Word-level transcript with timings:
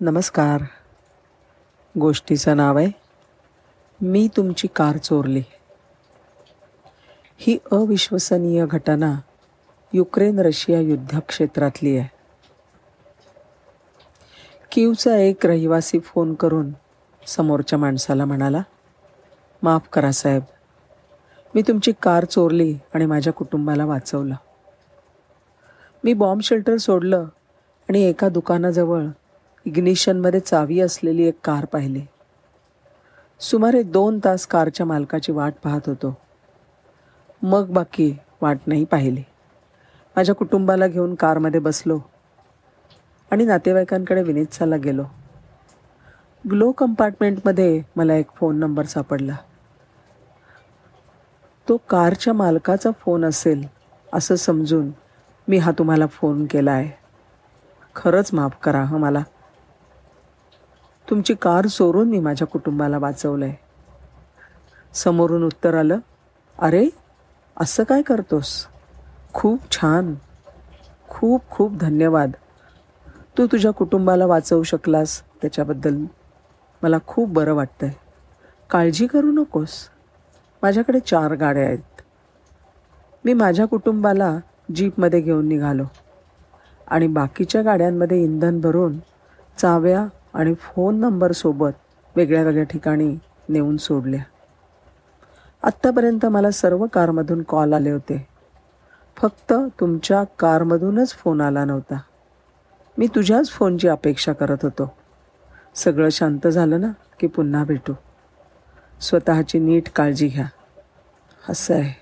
नमस्कार. 0.00 0.62
गोष्टीचं 2.00 2.56
नाव 2.56 2.78
आहे 2.78 2.90
मी 4.00 4.28
तुमची 4.36 4.68
कार 4.76 4.96
चोरली. 4.96 5.42
ही 7.38 7.58
अविश्वसनीय 7.72 8.66
घटना 8.66 9.20
युक्रेन 9.92 10.38
रशिया 10.38 10.80
युद्धक्षेत्रातली 10.80 11.96
आहे. 11.96 12.08
किवचा 14.72 15.16
एक 15.16 15.46
रहिवासी 15.46 15.98
फोन 16.00 16.34
करून 16.34 16.72
समोरच्या 17.26 17.78
माणसाला 17.78 18.24
म्हणाला 18.24 18.62
माफ 19.62 19.88
करा 19.92 20.12
साहेब 20.12 20.42
मी 21.54 21.62
तुमची 21.62 21.92
कार 22.02 22.24
चोरली 22.24 22.78
आणि 22.94 23.06
माझ्या 23.06 23.32
कुटुंबाला 23.32 23.84
वाचवलं. 23.84 24.34
मी 26.04 26.12
बॉम्ब 26.12 26.42
शेल्टर 26.42 26.76
सोडलं 26.76 27.24
आणि 27.88 28.02
एका 28.02 28.28
दुकानाजवळ 28.28 29.04
इग्निशनमध्ये 29.68 30.40
चावी 30.40 30.80
असलेली 30.80 31.24
एक 31.24 31.38
कार 31.44 31.64
पाहिली. 31.64 32.00
सुमारे 33.40 33.82
दोन 33.82 34.18
तास 34.24 34.46
कारच्या 34.46 34.86
मालकाची 34.86 35.32
वाट 35.32 35.54
पाहत 35.64 35.80
होतो. 35.86 36.14
मग 37.42 37.70
बाकी 37.70 38.10
वाट 38.42 38.58
नाही 38.66 38.84
पाहिली. 38.84 39.22
माझ्या 40.16 40.34
कुटुंबाला 40.34 40.86
घेऊन 40.86 41.14
कारमध्ये 41.14 41.60
बसलो 41.60 41.98
आणि 43.30 43.44
नातेवाईकांकडे 43.44 44.22
विनीतसाला 44.22 44.76
गेलो. 44.76 45.04
ग्लो 46.50 46.70
कंपार्टमेंटमध्ये 46.72 47.82
मला 47.96 48.14
एक 48.14 48.30
फोन 48.36 48.58
नंबर 48.58 48.84
सापडला. 48.84 49.36
तो 51.66 51.76
कारच्या 51.76 52.32
मालकाचा 52.32 52.90
फोन 53.00 53.24
असेल 53.24 53.66
असं 54.12 54.36
समजून 54.36 54.90
मी 55.48 55.58
हा 55.58 55.70
तुम्हाला 55.70 56.06
फोन 56.06 56.46
केला 56.46 56.72
आहे 56.72 56.90
खरंच 57.96 58.30
माफ 58.32 58.56
करा 58.62 58.82
हं 58.82 59.00
मला. 59.00 59.22
तुमची 61.10 61.34
कार 61.34 61.66
चोरून 61.66 62.08
मी 62.08 62.20
माझ्या 62.20 62.46
कुटुंबाला 62.46 62.98
वाचवलं 62.98 63.44
आहे 63.44 63.56
समोरून 64.94 65.44
उत्तर 65.44 65.74
आलं 65.74 65.98
अरे 66.58 66.88
असं 67.56 67.84
काय 67.84 68.02
करतोस? 68.02 68.66
खूप 69.34 69.70
छान. 69.70 70.14
खूप 71.08 71.48
खूप 71.50 71.76
धन्यवाद. 71.76 72.32
तू 73.38 73.46
तुझ्या 73.46 73.70
कुटुंबाला 73.70 74.26
वाचवू 74.26 74.62
शकलास 74.62 75.20
त्याच्याबद्दल 75.42 76.04
मला 76.82 76.96
खूप 77.06 77.28
बरं 77.28 77.54
वाटतं 77.54 77.86
आहे 77.86 77.94
काळजी 78.70 79.06
करू 79.06 79.30
नकोस. 79.32 79.88
माझ्याकडे 80.62 81.00
चार 81.00 81.34
गाड्या 81.34 81.64
आहेत. 81.64 82.02
मी 83.24 83.32
माझ्या 83.32 83.66
कुटुंबाला 83.66 84.36
जीपमध्ये 84.74 85.20
घेऊन 85.20 85.48
निघालो 85.48 85.84
आणि 86.88 87.06
बाकीच्या 87.06 87.62
गाड्यांमध्ये 87.62 88.22
इंधन 88.22 88.60
भरून 88.60 88.98
चाव्या 89.58 90.06
आणि 90.38 90.54
फोन 90.54 91.00
नंबरसोबत 91.00 91.70
वेगळ्या 92.16 92.42
वेगळ्या 92.42 92.64
ठिकाणी 92.64 93.16
नेऊन 93.48 93.76
सोडल्या. 93.76 94.22
आत्तापर्यंत 95.62 96.26
मला 96.26 96.50
सर्व 96.50 96.86
कारमधून 96.86 97.42
कॉल 97.42 97.72
आले 97.72 97.90
होते. 97.90 98.28
फक्त 99.16 99.52
तुमच्या 99.80 100.24
कारमधूनच 100.38 101.12
फोन 101.12 101.40
आला 101.40 101.64
नव्हता. 101.64 102.00
मी 102.98 103.06
तुझ्याच 103.06 103.50
फोनची 103.50 103.88
अपेक्षा 103.88 104.32
करत 104.32 104.56
होतो. 104.62 104.92
सगळं 105.74 106.08
शांत 106.08 106.46
झालं 106.46 106.80
ना 106.80 106.88
की 107.20 107.26
पुन्हा 107.26 107.64
भेटू. 107.64 107.92
स्वतःची 109.00 109.58
नीट 109.58 109.90
काळजी 109.90 110.28
घ्या. 110.28 110.46
असं 111.48 111.74
आहे. 111.74 111.94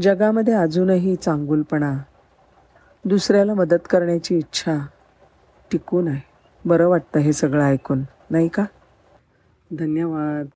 जगामध्ये 0.00 0.54
अजूनही 0.54 1.16
चांगुलपणा 1.16 1.98
दुसऱ्याला 3.04 3.54
मदत 3.54 3.86
करण्याची 3.90 4.38
इच्छा 4.38 4.86
टिकून 5.70 6.08
आहे. 6.08 6.35
बरं 6.66 6.86
वाटतं 6.86 7.20
हे 7.20 7.32
सगळं 7.32 7.64
ऐकून. 7.64 8.02
नाही 8.30 8.48
का? 8.48 8.64
धन्यवाद. 9.72 10.44